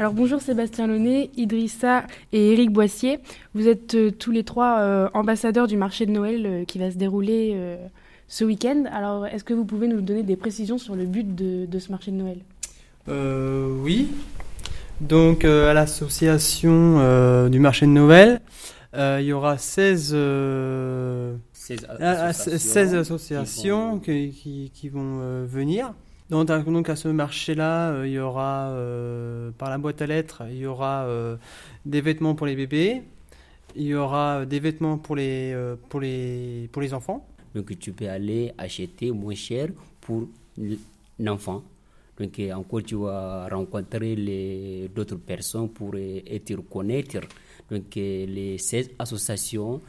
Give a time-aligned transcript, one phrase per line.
[0.00, 3.18] Alors bonjour Sébastien Launay, Idrissa et Éric Boissier.
[3.54, 6.90] Vous êtes euh, tous les trois euh, ambassadeurs du marché de Noël euh, qui va
[6.90, 7.76] se dérouler
[8.26, 8.84] ce week-end.
[8.90, 12.12] Alors est-ce que vous pouvez nous donner des précisions sur le but de, ce marché
[12.12, 12.38] de Noël?
[13.84, 14.08] Oui.
[15.02, 18.40] Donc à l'association du marché de Noël,
[18.94, 20.16] il y aura 16...
[21.52, 25.92] 16 associations, qui vont venir.
[26.30, 30.58] Donc, à ce marché-là, euh, il y aura euh, par la boîte à lettres, il
[30.58, 31.36] y aura euh,
[31.84, 33.02] des vêtements pour les bébés,
[33.74, 35.56] il y aura des vêtements pour les,
[35.88, 37.26] pour les, pour les enfants.
[37.52, 40.28] Donc tu peux aller acheter moins cher pour
[41.18, 41.64] l'enfant.
[42.16, 47.20] Donc encore tu vas rencontrer d'autres personnes pour te reconnaître.
[47.70, 49.80] Donc les 16 associations,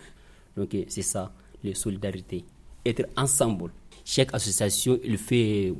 [0.88, 1.32] c'est ça,
[1.64, 2.44] la solidarité.
[2.84, 3.72] Être ensemble.
[4.04, 5.74] Chaque association, il fait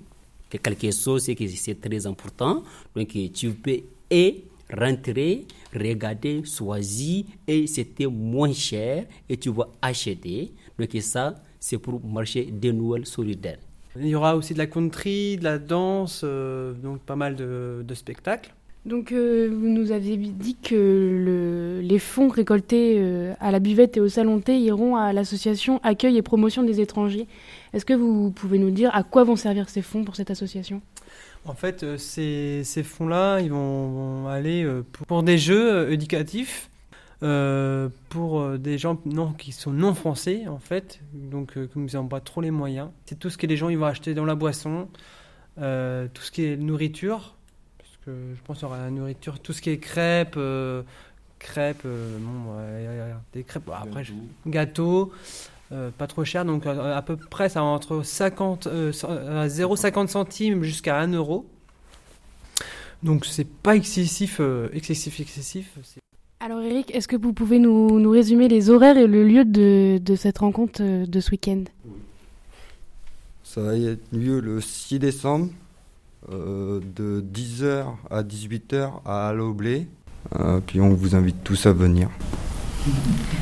[0.58, 2.64] quelque chose que c'est très important.
[2.96, 10.52] Donc tu peux et rentrer, regarder, choisir et c'était moins cher et tu vas acheter.
[10.78, 13.60] Donc ça, c'est pour marcher de nouvelles solidaires.
[13.96, 17.94] Il y aura aussi de la country, de la danse, euh, donc pas mal de
[17.94, 18.54] spectacles.
[18.86, 23.98] Donc euh, vous nous aviez dit que le, les fonds récoltés euh, à la buvette
[23.98, 27.28] et au salon thé iront à l'association Accueil et Promotion des étrangers.
[27.74, 30.82] Est-ce que vous pouvez nous dire à quoi vont servir ces fonds pour cette association?
[31.46, 34.68] En fait, euh, ces, ces fonds-là, ils vont, aller
[35.08, 36.72] pour, des jeux éducatifs.
[37.20, 42.20] pour des gens non, qui sont non français en fait, donc comme ils n'ont pas
[42.20, 42.90] trop les moyens.
[43.06, 44.88] C'est tout ce que les gens ils vont acheter dans la boisson,
[45.58, 47.36] tout ce qui est nourriture,
[48.08, 50.82] je pense qu'il y aura la nourriture, tout ce qui est crêpes, euh,
[51.40, 52.56] crêpes, euh, bon,
[53.34, 54.04] des crêpes, après
[54.48, 55.12] gâteaux,
[55.72, 61.14] euh, pas trop cher, donc à, peu près ça entre 50, 0,50 centimes jusqu'à 1
[61.14, 61.46] euro.
[63.04, 64.42] Donc c'est pas excessif,
[64.74, 65.78] excessif, excessif.
[66.40, 70.00] Alors Eric, est-ce que vous pouvez nous, nous, résumer les horaires et le lieu de,
[70.00, 71.64] de cette rencontre de ce week-end?
[73.44, 75.50] Ça va être lieu le 6 décembre
[76.30, 79.88] de 10h à 18h à Alloblé.
[80.40, 82.10] Euh, puis on vous invite tous à venir.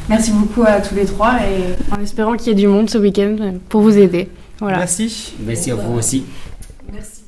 [0.07, 2.97] Merci beaucoup à tous les trois et en espérant qu'il y ait du monde ce
[2.97, 4.29] week-end pour vous aider.
[4.59, 4.79] Voilà.
[4.79, 5.35] Merci.
[5.39, 6.25] Merci à vous aussi.
[6.91, 7.18] Merci.